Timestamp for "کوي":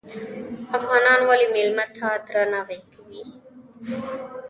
2.93-3.21